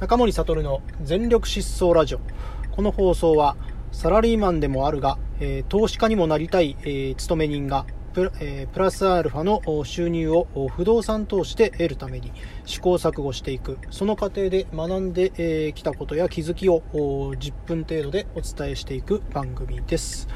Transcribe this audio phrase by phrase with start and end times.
[0.00, 2.20] 中森悟の全力疾走ラジオ。
[2.70, 3.54] この放送は
[3.92, 7.84] サラリーマンでもあるが、えー、投資家にもなりたい、えー、勤め人が
[8.14, 12.32] プ,、えー、プラスアルファの収入を不動産投資で得るために
[12.64, 13.76] 試行錯誤していく。
[13.90, 20.28] その過程で学んでき、えー、たことや気づきを10分程度でお伝えしていく番組です。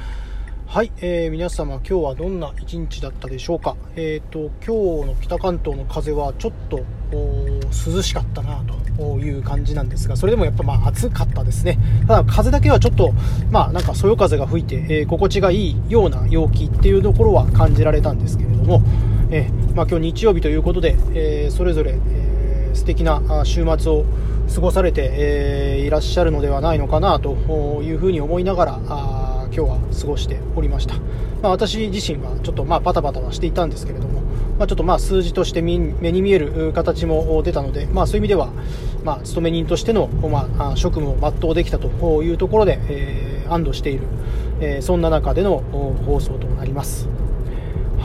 [0.67, 3.77] はい、えー、皆様今日はどんな一日だったでしょうか？
[3.95, 8.61] えっ、ー、と今日の北関東の風はちょっと涼しかったな
[8.97, 11.77] という感じなんですが、それでもやっぱまあ暑かったですね。
[12.07, 13.13] ただ風だけはちょっと、
[13.51, 18.81] まあなんかそよ風が吹いて、えー、心地がいいような陽気っていうところは感じられたんですけれども、
[19.31, 24.03] えー、まあ今日日曜日ということで、えー、それぞれ、えー、素敵な週末を
[24.53, 30.95] 過ごされて、えー、いらっしゃるのではないのかなというふうに思いながら、あ今日は過ごしておりました。
[31.41, 34.19] まあ、私自身はちょっとまあバタバタはしていたんですけれども、
[34.59, 38.49] まあ、ちょっとまあ数字として目に見える形も出たので、まあ、そういう意味では、
[39.05, 41.87] まあ、勤め人としての、まあ、職務を全うできたと
[42.23, 44.01] いうところで、えー、安堵している、
[44.59, 45.63] えー、そんな中での
[46.05, 47.07] 放送となります。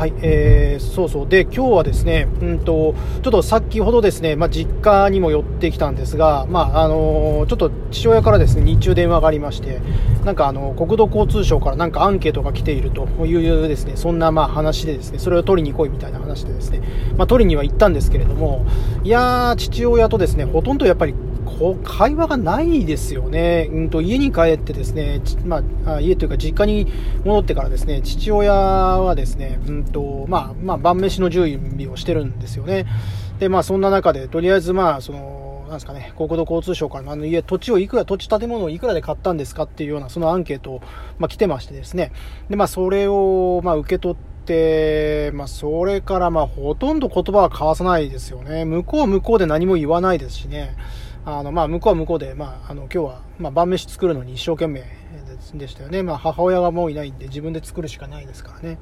[0.00, 1.28] はい、えー、そうそう。
[1.28, 9.82] で、今日はですね、うんと、ちょっと先ほどですね、まあ、実家にも寄ってきたんですが、まあ、あのー、ちょっと父親からですね、日中電話がありまして、
[10.24, 16.80] なんかあの、国土交通省からなんかアンケートが来ているというですね、そんなまあ話でですね、それを取りに来いみたいな話でですね、
[17.18, 18.64] まあ、取りには行ったんですけれども、
[19.04, 21.14] いやー、父親とですね、ほとんどやっぱり
[21.58, 26.90] こう会話がないですよね、うんと、家に帰ってですね、まあ、家というか実家に
[27.24, 32.86] 戻ってからですね父親はですね、うんとまあまあ、晩飯の準備をしてるんですよね、
[33.38, 40.80] でまあ、そんな中で、とりあえず、まあ、そのなんですかね、国土交通省からあの家、土地をいくら、土地建物をいくらで買ったんですかっていうような、そのアンケートを、
[41.18, 42.12] まあ、来てましてですね、
[42.48, 48.64] でまあ、それを、まあ、受け取って、まあ、それからまあほとんど言葉は交わさないですよね。
[48.64, 50.76] 向こうは向こうで何も言わないですしね。
[51.24, 54.84] あの、まあ、向こうは向こうで、まあ、あの、今日は、ま、晩飯作るのに一生懸命
[55.54, 56.02] でしたよね。
[56.02, 58.78] まあ、母親がもういないんで、自分で作るしかないですからね。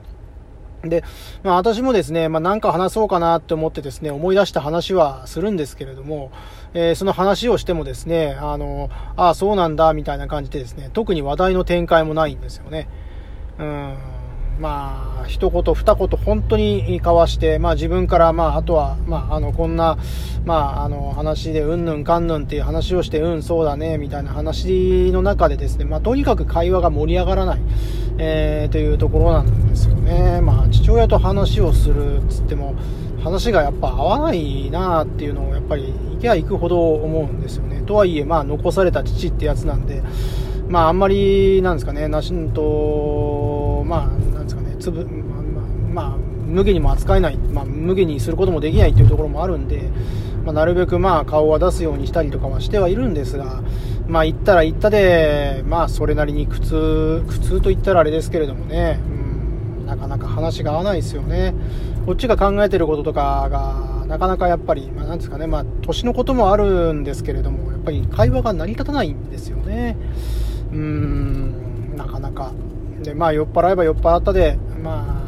[0.82, 1.02] で、
[1.42, 6.30] まあ、私もですね、まあ、なんか話そうかなって思ってですね、思い出した話はするんですけれども、
[6.74, 12.88] えー、その話をしてもですね、あの、ああ、そうなんだ、みたいな感じでですね、特に話題の展開もないんですよね。
[13.58, 13.96] うん。
[14.58, 19.98] まあ、一言二言本当に交わして、まあ自分から、まああとは、まああの、こんな、
[20.44, 27.60] まああの話でうんぬんかんぬんっていう話をして、うんそうだね、みたいな話の中でですね、まあとにかく会話が盛り上がらない、
[28.18, 30.40] えー、というところなんですよね。
[30.40, 32.74] まあ父親と話をするっつっても、
[33.22, 37.82] 話がやっぱ合わないなっていうのをやっぱり行けば行くほど思うんですよね。
[37.82, 40.02] とはいえ、まあ残された父ってやつなんで、
[40.68, 44.17] まああんまり、なんですかね、なしんと、まあ
[44.90, 49.90] つぶ、まあ、まあ、無下にも扱えない、まあ、無下にすることもできないというところもあるんで、
[50.44, 53.62] まあ、なるべくまあ顔は出すようにしたりとかはしてはいるんですが、
[54.06, 58.98] まあ、言ったら言ったで、まあ、それなりに苦痛、苦痛と言ったらあれですけれどもね、
[59.80, 61.54] うん、なかなか話が合わないですよね。
[62.06, 69.98] こっちが考えてることとかが、なかなかやっぱり、まあ、なんですかね、まあ、年のこともあるんですけれども、やっぱり会話が成り立たないんですよね。
[70.72, 72.52] うん、なかなか。
[73.02, 75.22] で、まあ、酔っ払えば酔っ払ったで、ま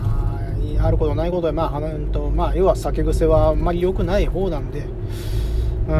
[0.80, 1.80] あ、あることないことで、まあ、
[2.12, 4.80] とまあ、要は酒癖はあんまり良くない方なんで、
[5.88, 5.92] う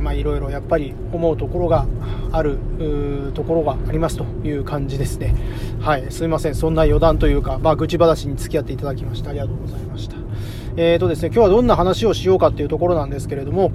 [0.00, 1.86] ん、まあ、いろいろやっぱり思うところが
[2.32, 2.58] ある
[3.34, 5.34] ところがありますという感じですね。
[5.80, 6.54] はい、すいません。
[6.54, 10.16] そんな余談というか、まあ、愚痴話に付き合っていただきましてありがとうございました。
[10.76, 13.72] えーとですね、今日はどんな話をしようかっていうところなんですけれども、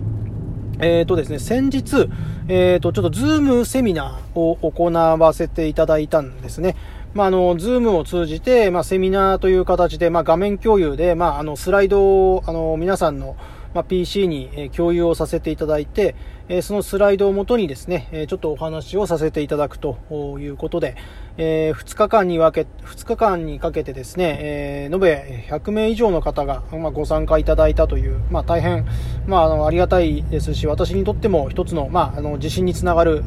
[0.79, 2.09] えーとですね、先日、
[2.47, 6.75] えーと、ちょっと Zoom セミナーを行わせていただいたんですね。
[7.15, 13.37] まあ、あの、 Zoom を通じて、まあ、セミナーという形で、まあ、画面共有で、まあ、あの、スライドを、あの、皆さんの、
[13.73, 16.15] まあ、PC に共有をさせていただいて、
[16.61, 19.97] そのスライドをもとにですね、ちょっとお話をさせていただくと
[20.39, 20.97] いうことで、
[21.37, 28.85] え2日間に分け、2日間にかけてですね、え延べ100名以上の方が、まあご参加いただいたという、まあ、大変、
[29.27, 33.23] まあ、あの、ありがたいですし、私にとっても一つの、まあ、あの、自信につながる、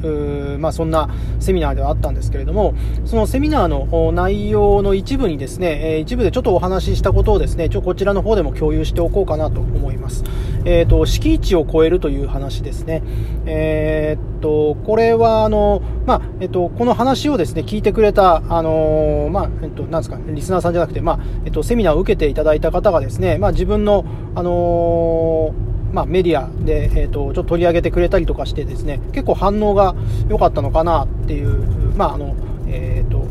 [0.59, 1.09] まあ、そんな
[1.41, 2.75] セミナーではあったんですけれども、
[3.05, 10.25] そのセミナーの内容の一部にですね、え一部でちょっとお話ししたことをですね、ちょ、こちらの方でも共有しておこうかなと思います。
[10.65, 13.03] えっ、ー、と、敷地を超えるという話ですね。
[13.47, 24.05] えー、っと、これは、あの、まあ、えっと、この話をですね、聞いてくれた、あの、まあ、えっと、なんですか、リスナーさんじゃなくて、まあ、えっと、セミナーを受けていただいた方がですね、まあ、自分の、
[24.37, 25.53] あの
[25.93, 29.97] まあ、メディアで、えっと、ちょっと取り上げてくれたりとかしてですね、結構反応が
[30.29, 31.59] 良かったのかなっていう、
[31.97, 32.37] まあ、あの、
[32.69, 33.27] えっと、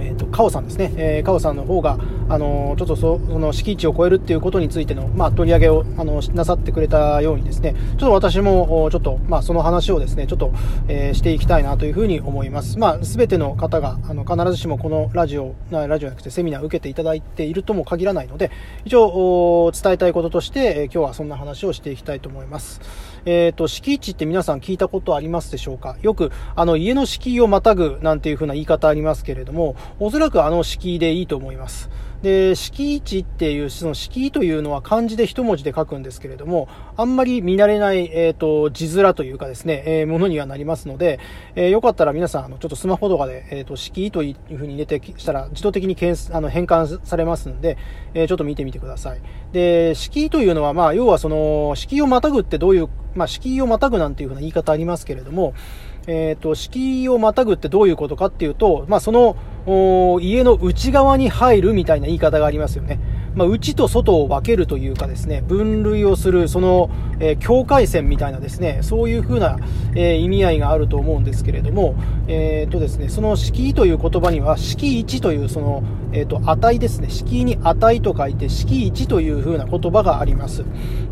[0.00, 1.96] えっと、カオさんですね、えー、カオさんの方が、
[2.28, 10.52] あのちょっとその敷地を超えるっていうことについての、まあ、取り上げをあのなさってくれたようにですね、ちょっと私もちょっと、まあ、その話をですね、ちょっと、
[10.88, 12.78] えー、していきたいなというふうに思います。
[12.78, 18.50] まあ、すべての方があの必ずしもこのラジオ、ラジオじゃなくてセミナーを受けていただいているとも限らないので、
[18.84, 22.80] 一応伝えたいこととして、えー、今日はそんな話をしていきたいと思います。
[23.24, 25.96] えっ、ー、と、敷地って皆さん聞いたことありますでしょうか？
[26.02, 31.90] よく、あの、家の敷居をまたぐなんていうふうな言い方ありますけれども、おそらくあの敷居でいいと思います。
[32.22, 41.20] で、敷地っていう、その敷というのは漢字で一文字で書くんですけれども、あんまり見慣れない、えっ、ー、と、字面というかですね、えー、ものにはなりますので、
[41.54, 45.96] えー、よかったら皆さん、あの、ちょっとスマホとかで、えっ、と、敷というふうに入れてしたら、自動的に
[46.32, 47.76] あの変換されますんで、
[48.14, 49.20] えちょっと見てみてください。
[49.52, 55.54] で、敷というのは、まあ、要はその、敷をまたぐってどういう、まあ、敷をまたぐなんていうふうな言い方ありますけれども、
[56.06, 59.36] えっ、と、敷をまたぐってどういうことかっていうと、まあ、その、
[59.66, 63.00] 家の内側に入るみたいな言い方がありますよね。
[63.36, 66.88] まあ、内と外を分けるというかですね、分類をする、その、
[67.20, 69.58] えー、境界線みたいなですね、そういうふうな、
[69.94, 71.96] えー、意味合いがあると思うんですけれども、
[72.28, 80.64] えっ、ー、とですね、その敷居という言葉には、敷1という、その、えっ、と、値ですね、敷居に値と書いて、敷1というふうな言葉があります。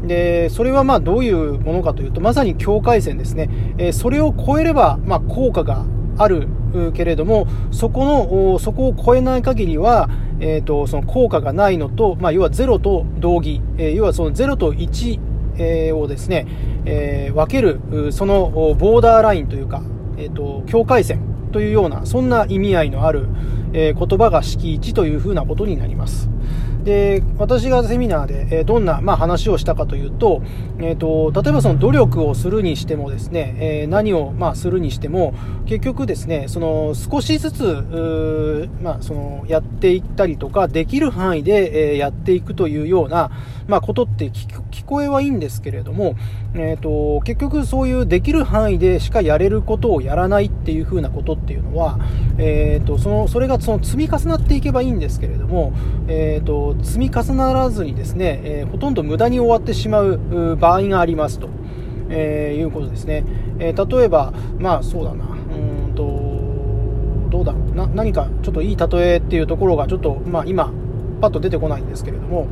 [0.06, 3.50] で、それはまあどういうものかというと、まさに境界線ですね。
[3.76, 5.84] えそれを超えれば、まあ効果が
[6.18, 6.48] ある
[6.94, 10.08] けれども、そこの、そこを超えない限りは、
[10.40, 15.20] えっ、ー、と、その効果がないのと、まあ、要は0と同義、えー、要はその0と1、
[15.56, 16.46] えー、をですね、
[16.86, 17.80] え分ける、
[18.12, 19.82] そのボーダーラインというか、
[20.18, 21.20] えっ、と、境界線
[21.52, 23.26] というような、そんな意味合いのある、
[23.72, 26.28] え言葉が敷地というふうなことになります。
[26.84, 30.42] で、私がセミナーで、えどんな、まあ、話をしたかというと、
[30.78, 35.34] えっ、ー、と、例えばその努力をするにしてもですね、えー、何を、まあ、するにしても、
[35.64, 43.30] 結局ですね、その、少しずつ、まあ、その、やっていったりとか、できる範囲で、えやっていくというような、
[43.66, 46.16] まあ、ことって聞こえはいいんですけれども、
[46.54, 51.98] えっ、ー、と、結局そういうできる範囲でしかやれることをやらないっていうふうなことっていうのは、
[52.38, 55.72] えっ、と、その、それがその積み重なっていけばいいんですけれども、
[56.08, 61.48] えっ、と、積み重ならずにですね、えー、ほとんど無駄に終わってしまう場合がありますと、
[62.10, 63.24] えー、いうことですね、
[63.58, 65.24] えー、例えばまあそうだな。
[65.24, 66.04] うんと
[67.30, 67.74] どうだろう。
[67.74, 70.72] な何かちょっといい例えっていうところがちょっと、まあ、今
[71.20, 72.46] パッと出てこないんですけれども。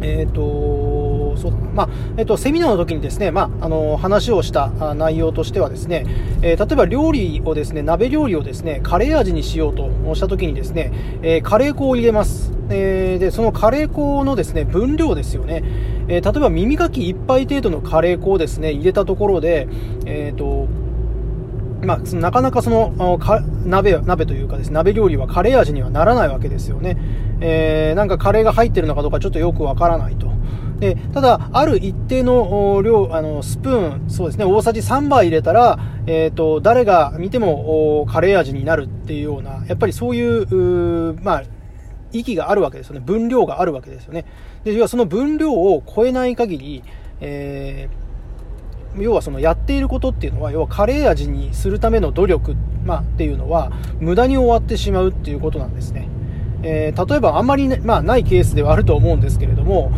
[0.00, 6.04] えっ、とそうだな、まあえっと、セミナーの時にですね、まあ、あの話をした内容としてはですね、
[6.42, 10.92] えー、例えば料理をですね、鍋料理をですね、カレー味にしようとした時にですね、
[11.22, 12.53] えー、カレー粉を入れます。
[12.74, 15.62] えー、で、そのカレー粉のですね、分量ですよね。
[16.08, 19.68] え例えば耳かき1杯程度のカレー粉をですね、入れたところで、
[20.06, 20.66] えっ、と、
[21.84, 23.18] まあ、なかなかその
[23.66, 26.96] 鍋鍋というかです、ね、鍋料理はカレー味にはならないわけですよね、
[27.40, 30.34] えー、なんかカレーが入ってるのかどうかちょっとよくわからないと
[30.78, 41.42] でただ、ある一定の量あのスプーン、そうですね、大さじ3杯入れたら、えーと、誰が見てもカレー味になるっていうような、やっぱりそういう、まあ、
[42.18, 44.24] 息があるわけですよね、分量があるわけですよね。
[44.64, 46.82] で要はその分量を超えない限り、
[47.20, 56.08] えー、要はそのやっていることっていうのは、要はカレー味にするための努力、まあ、っていうのは、無駄に終わってしまうっていうことなんですね。
[56.64, 59.92] えー、例えばあんまり、ね、まあ、ないケースではあると思うんですけれども、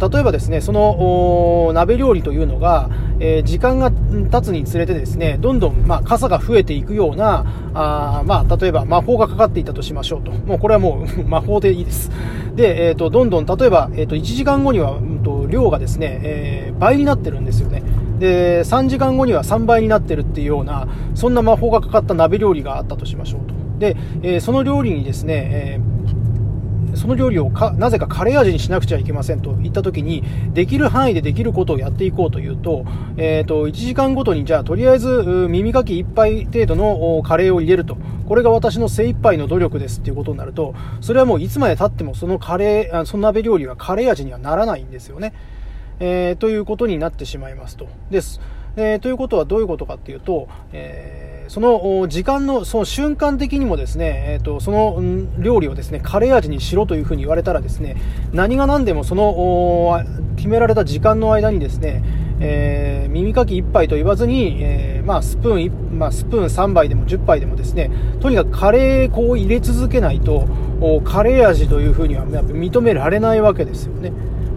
[0.00, 2.90] 例えばですね、その鍋料理というのが、
[3.20, 7.44] えー、時間が経つにつれてですね、どんどん、まあ、傘が増えていくような、
[7.74, 10.30] あまあ、例えば魔法がかかっていたとしましょうと。
[10.30, 12.10] もうこれはもう 魔法でいいです。
[12.54, 17.82] で、えっ、ー、と、どんどん、例えば、えっ、と、1時間後には、うんと、量がですね、えー、倍になってるんですよね。
[18.18, 23.54] で、3時間後には3倍になってるっていうような、そんな魔法がかかった鍋料理があったとしましょうと。
[23.78, 25.93] で、えその料理にですね、えー
[26.96, 30.22] その料理をかなぜかカレー味にしなくちゃいけませんと言った時に、
[30.52, 32.84] できる範囲でできることをやっていこうというと、
[33.16, 35.08] えっ、ー、と、1時間ごとにじゃあとりあえず
[35.48, 37.96] 耳かき1杯程度のカレーを入れると。
[38.26, 45.34] これが私の精一杯の努力ですっていうことになると、それはもういつまで経ってもそのカレー、その鍋料理はカレー味にはならないんですよね。
[46.00, 47.86] えー、ということになってしまいますと。
[48.10, 48.40] です。
[48.76, 55.00] えー、ということはどういうことかっていうと、えーその時間の、その瞬間的にもですね、えっ、ー、と、その
[55.38, 57.96] 料理をですね、カレー味にしろというふうに言われたらですね、
[58.32, 60.02] 何が何でもその
[60.36, 62.02] 決められた時間の間にですね、
[62.40, 70.46] えー、耳かき1杯と言わずに、えー、まあ、スプーン、まあ、スプーン3杯でも10杯でもですね、とにかくカレー粉を入れ続けないと、
[71.04, 74.12] カレー味というふうには認められないわけですよね。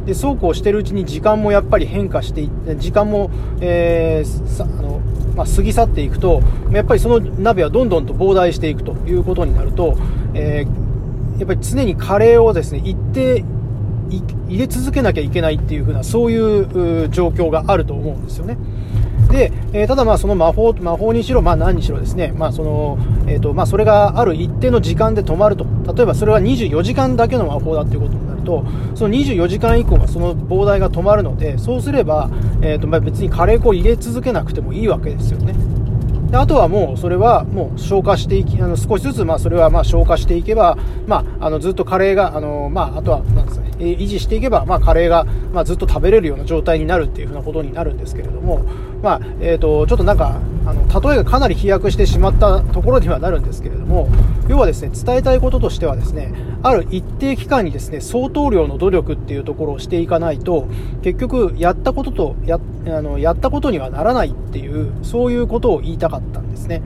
[0.08, 3.29] でそうこうしてるうちに時間もやっぱり変化していって時間も、
[3.60, 4.87] えー、あの
[5.38, 6.41] まあ、過ぎ去っていくと
[6.72, 9.96] やっぱりその鍋はどんどんと膨大していくということになると、
[10.34, 13.46] えー、やっぱり常にカレーをですね一定
[14.10, 18.58] 入れ続けなきゃいけないっていう風なそういう状況があると思うんですよね。
[19.29, 32.30] で、えー、ただまあその魔法魔法にしろ、まあ、何にしろですね、まあそのえーとまあ、それがある一定の時間で止まると、例えばそれは24時間だけの魔法だということと、その24時間以降はその膨大が止まるので、そうすれば、
[32.62, 35.54] えーとま、別にカレー粉を入れ続けなくてもいいわけですよね。
[36.32, 40.77] であとはもうそれはもう消化していきあの少しずつまあそれはまあ消化していけば、
[41.08, 48.66] まあ、あのずっとカレーがあの、まあ、あとはなんですね、維持していけば、まあ、カレーが、まあ、ずっと食べれるような状態になるっていうふうなことになるんですけれども、
[49.01, 54.10] まあえーと、ちょっとなんかあの例えがかなり飛躍してしまったところにはなるんですけれども
[54.50, 60.68] 要はですね伝えたいこととしてはですねある一定期間にですね相当量の努力っていうところをしていかないと
[61.04, 66.82] 結局やったこととやあのやったことにはならないっていうそういうことを言いたかったんですね。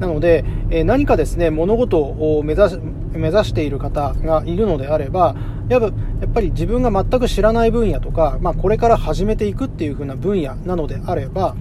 [0.00, 2.68] なので、え何かですね物事を目指
[3.16, 5.34] 目指している方がいるのであれば
[5.68, 5.82] やっ
[6.32, 11.56] ぱり自分が全く知らない分野とか、まあ、これから始めていくっていう風な分野なのであれば、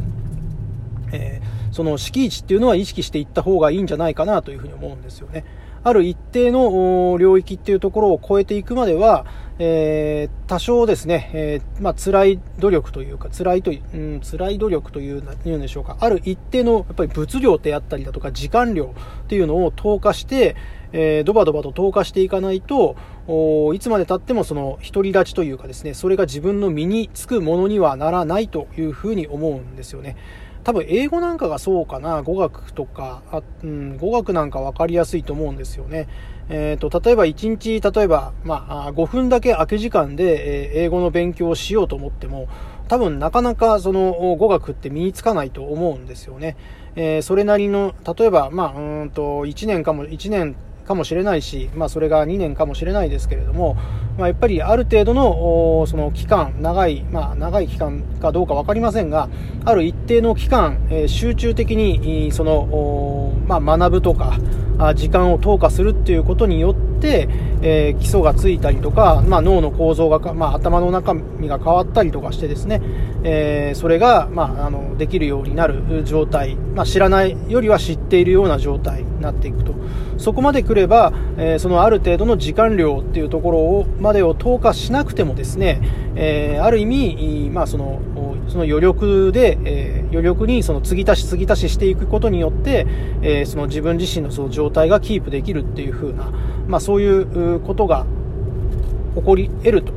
[1.11, 5.43] えー、その敷地っていうのは意識していった方がいいんじゃないかなというふうに思うんですよね。
[5.83, 9.25] ある一定の領域っていうところを超えていくまでは、
[9.59, 20.55] えー、多少ですね、えー、まあ、辛い努力というか、辛いという、うん、辛い努力という、いうんでしょうか、ある一定のやっぱり物量であったりだとか、時間量っていうのを投下して、
[20.93, 22.95] えー、ドバドバと投下していかないと、
[23.73, 30.15] いつまでたってもその独り立ちというかですね、それが自分の身につくものにはならないというふうに思うんですよね。
[30.65, 36.07] 多分英語なんかがそうかな、語学とか、あうん、語学なんか分かりやすいと思うんですよね。
[36.49, 42.47] えーと、例えば1日、例えば、まあ、5分だけ空き時間で、え英語の勉強をしようと思っても、
[42.87, 46.57] 多分なかなかその語学って身につかないと思うんですよね。
[46.95, 53.75] えー、それなりの、例えば、まあ、うんと、1年かも、1年かもしれないし、まあ、それが2年かもしれないですけれども、
[54.17, 59.29] まあ、やっぱりある程度のその期間、長い、まあ、長い期間かどうか分かりませんが、
[59.65, 64.37] ある一定の期間、えー、集中的にその、まあ、学ぶとか、
[64.95, 67.29] 時間を投下するっていうことによって、
[67.61, 72.81] えー、基礎がついたりとか、まあ、脳の構造が、まあ、頭の中身が変わったりとかしてですね、
[73.23, 79.05] えー、それが、まあ、あのできるようになる状態、まあ、知らないよりは知っているような状態。
[79.21, 79.73] なっていくと。
[80.17, 85.81] そこまで来れば、えー、そのある程度の時間量っていうところをまでを投下しなくてもですね、
[86.15, 88.01] えー、ある意味、まあ、その
[88.47, 92.85] その余力で、えー、余力にその継ぎ足し継ぎ足ししていくことによって、
[93.21, 96.31] えー、その自分自身のその状態がキープできるっていう風な、
[96.67, 98.05] まあ、そういうことが
[99.15, 99.93] 起こり得ると。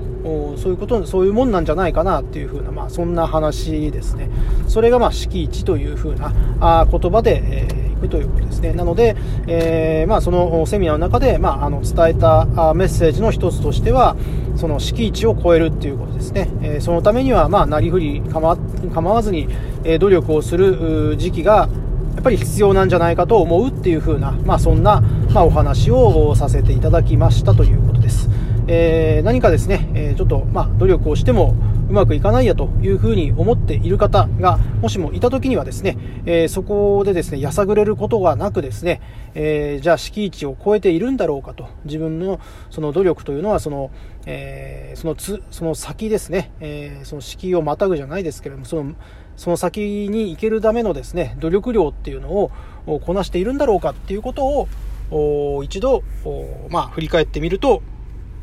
[0.58, 4.28] そういうことそういうもんなんじゃないかなっていう風な、まあ、そんな話ですね。
[4.66, 8.72] それがまあ敷地という風なあ言葉で、えーくということですね。
[8.72, 14.16] なので、えー、まあ、そのセミナーの中で、まあ、あの伝えたメッセージの一つとしては、
[14.56, 16.48] その敷地を超えるっていうことですね。
[16.62, 18.56] えー、そのためには、まあ、なりふり構
[19.12, 19.48] わずに、
[19.84, 21.68] え努力をする時期が、
[22.14, 25.00] やっぱり必要なんじゃないかと思うっていう風な、まあ、そんな、
[25.32, 28.28] まあ、お話をさせていただきましたということです。
[28.66, 31.54] えー、何かですね、えちょっと、まあ、努力をしても、
[31.88, 39.00] うまくいかないやというふうに思っている方がもしもいた時にはですね、えー、そこでですねやさぐれることがなくですね、
[39.34, 42.40] えー、じゃあ敷地を超えているんだろうかと自分の
[42.70, 43.90] その努力というのはその,、
[44.26, 48.94] えー、そのつその先ですね、えその敷居をまたぐじゃないですけれどもその
[49.36, 52.50] その先に行けるためのですね努力量っていうのを
[53.00, 54.68] こなしているんだろうかっていうこと
[55.10, 56.02] を一度、
[56.70, 57.82] まあ、振り返ってみると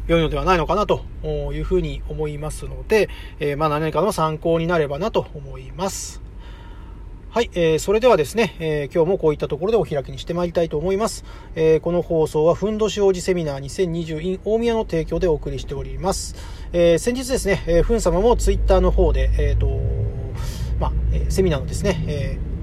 [0.08, 3.10] 良いのではないのかなというふうに思いますので、
[3.40, 6.22] えー、まあ何かの参考になればなと思います。
[7.30, 11.26] はい、えー、それではですね、えー、今日もこういったところでお開きにしてまいりたいと思います。
[11.56, 16.36] えー、この放送は、ふんどし王子セミナー 2020in 大宮の提供でお送りしております。
[16.72, 19.68] えー、先日ですね、えー、ふん様もツイッターの方で、えっ、ー、と、
[20.80, 22.55] まあ、えセミナーのですね、えー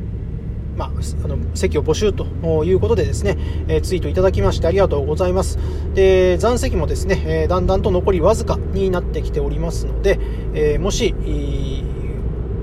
[0.76, 0.90] まあ、
[1.24, 2.24] あの席を募集と
[2.64, 3.36] いうことでですね、
[3.68, 5.58] えー、ツイートいただきましてありがとうございます。
[5.94, 10.18] で、残席もですね、えー、だんだんと残りわずかになってきておりますので、
[10.54, 11.14] えー、もし、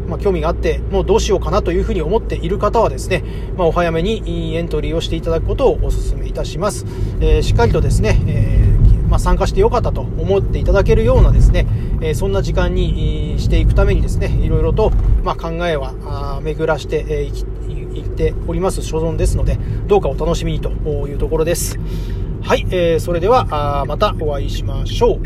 [0.07, 3.23] まあ、興味があって、もうどうしようかなというふうに思っている方はですね、
[3.55, 6.85] まあ、お早めにエントリーをしていただくことをお勧めいたします。
[7.21, 8.59] えしっかりとですね、え
[9.07, 11.67] まあ、参加してよかったと思っていただけるようなですね、
[12.01, 14.91] えそんな時間にしていくためにですね、いろいろと、
[15.23, 17.45] ま考えは巡らしていき
[17.93, 20.69] 言っております所存ですので、どうかお楽しみにと
[21.07, 21.79] いうところです。
[22.41, 25.19] はい、えー、それではあまたお会いしましょう。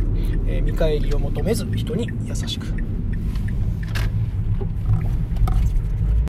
[0.48, 2.83] えー、見返りを求めず人に優しく。